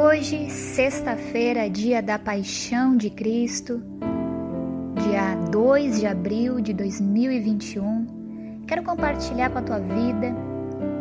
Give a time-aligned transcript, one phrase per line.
[0.00, 3.82] Hoje, sexta-feira, dia da Paixão de Cristo,
[5.02, 10.32] dia 2 de abril de 2021, quero compartilhar com a tua vida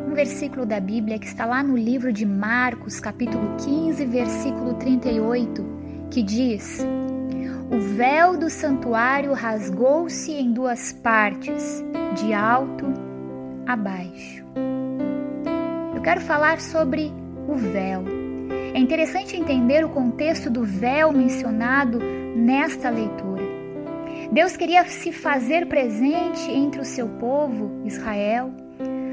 [0.10, 5.64] um versículo da Bíblia que está lá no livro de Marcos, capítulo 15, versículo 38,
[6.10, 6.84] que diz:
[7.72, 11.86] O véu do santuário rasgou-se em duas partes,
[12.16, 12.88] de alto
[13.68, 14.44] a baixo.
[15.96, 17.14] Eu quero falar sobre
[17.48, 18.17] o véu
[18.78, 21.98] é interessante entender o contexto do véu mencionado
[22.36, 23.42] nesta leitura.
[24.32, 28.52] Deus queria se fazer presente entre o seu povo, Israel,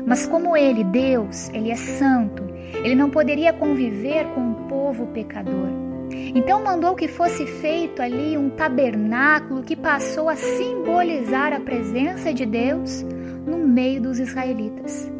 [0.07, 5.71] mas como ele, Deus, ele é santo, ele não poderia conviver com um povo pecador.
[6.13, 12.45] Então mandou que fosse feito ali um tabernáculo que passou a simbolizar a presença de
[12.45, 13.03] Deus
[13.47, 15.11] no meio dos israelitas.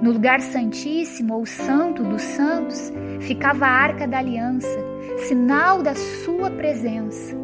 [0.00, 4.78] No lugar santíssimo ou santo dos santos ficava a arca da aliança,
[5.26, 7.36] sinal da sua presença.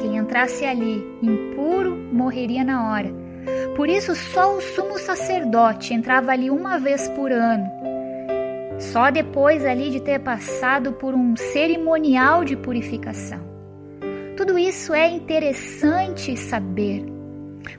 [0.00, 3.12] Quem entrasse ali impuro morreria na hora.
[3.76, 7.70] Por isso, só o sumo sacerdote entrava ali uma vez por ano.
[8.78, 13.40] Só depois ali de ter passado por um cerimonial de purificação.
[14.36, 17.04] Tudo isso é interessante saber.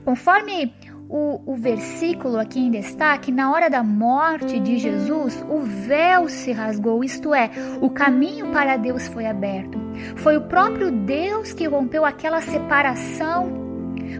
[0.04, 0.74] Conforme
[1.08, 6.52] o, o versículo aqui em destaque, na hora da morte de Jesus, o véu se
[6.52, 7.50] rasgou, isto é,
[7.80, 9.78] o caminho para Deus foi aberto.
[10.16, 13.50] Foi o próprio Deus que rompeu aquela separação,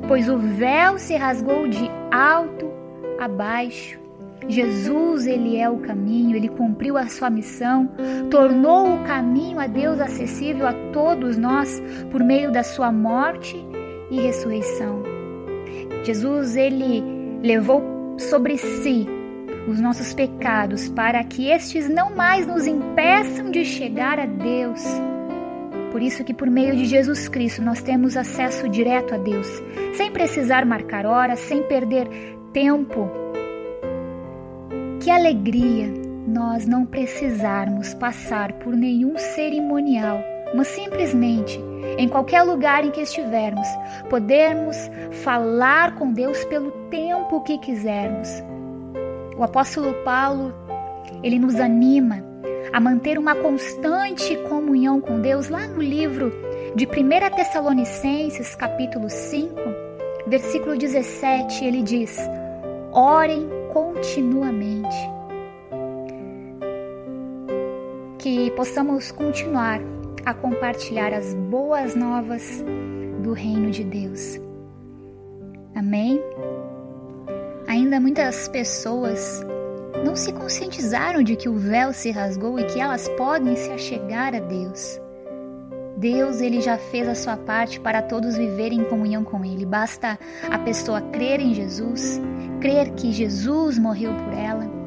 [0.07, 2.71] pois o véu se rasgou de alto
[3.21, 3.99] a baixo.
[4.49, 7.91] Jesus, ele é o caminho, ele cumpriu a sua missão,
[8.31, 13.63] tornou o caminho a Deus acessível a todos nós por meio da sua morte
[14.11, 15.08] e ressurreição.
[16.05, 17.03] Jesus ele
[17.43, 19.07] levou sobre si
[19.69, 24.83] os nossos pecados para que estes não mais nos impeçam de chegar a Deus.
[25.93, 29.47] Por isso que por meio de Jesus Cristo nós temos acesso direto a Deus,
[29.95, 32.09] sem precisar marcar horas, sem perder
[32.53, 33.11] tempo.
[35.01, 35.87] Que alegria
[36.27, 40.23] nós não precisarmos passar por nenhum cerimonial,
[40.55, 41.61] mas simplesmente
[41.97, 43.67] em qualquer lugar em que estivermos,
[44.09, 44.77] podermos
[45.23, 48.29] falar com Deus pelo tempo que quisermos.
[49.37, 50.55] O apóstolo Paulo,
[51.23, 52.23] ele nos anima
[52.73, 56.33] a manter uma constante comunhão com Deus lá no livro
[56.75, 59.55] de 1 Tessalonicenses, capítulo 5,
[60.27, 62.19] versículo 17, ele diz:
[62.93, 64.97] Orem continuamente.
[68.19, 69.81] Que possamos continuar
[70.29, 72.63] a compartilhar as boas novas
[73.23, 74.39] do reino de Deus.
[75.75, 76.21] Amém?
[77.67, 79.43] Ainda muitas pessoas
[80.05, 84.35] não se conscientizaram de que o véu se rasgou e que elas podem se achegar
[84.35, 85.01] a Deus.
[85.97, 89.65] Deus, ele já fez a sua parte para todos viverem em comunhão com ele.
[89.65, 90.19] Basta
[90.51, 92.21] a pessoa crer em Jesus,
[92.61, 94.78] crer que Jesus morreu por ela,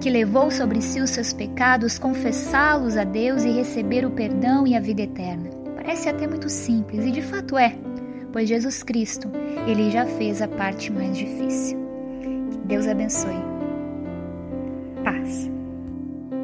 [0.00, 4.74] que levou sobre si os seus pecados, confessá-los a Deus e receber o perdão e
[4.74, 5.50] a vida eterna.
[5.76, 7.76] Parece até muito simples e de fato é,
[8.32, 9.30] pois Jesus Cristo,
[9.66, 11.78] ele já fez a parte mais difícil.
[12.50, 13.42] Que Deus abençoe.
[15.04, 15.50] Paz.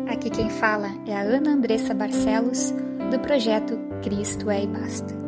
[0.08, 2.74] Aqui quem fala é a Ana Andressa Barcelos,
[3.10, 5.25] do projeto Cristo é e Basta.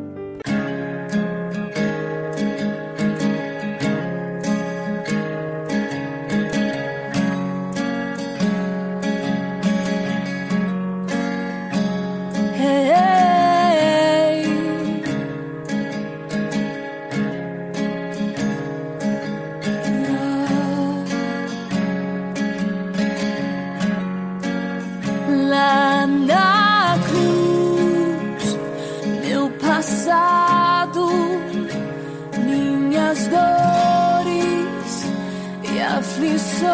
[35.99, 36.69] Aflições.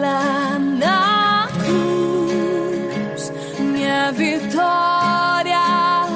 [0.00, 6.06] Lá na cruz, minha vitória,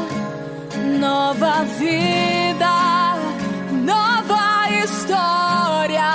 [0.99, 3.15] nova vida,
[3.85, 6.11] nova história,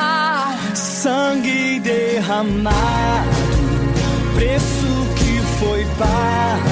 [0.74, 3.37] sangue derramado,
[5.97, 6.67] foi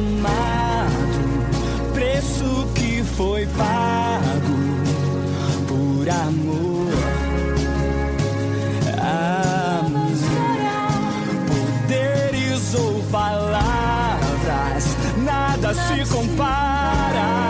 [0.00, 4.56] amado, preço que foi pago
[5.68, 6.90] por amor.
[8.98, 10.10] Amor,
[11.46, 14.84] poderes ou palavras,
[15.18, 17.49] nada se compara.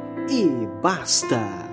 [0.31, 1.70] e basta.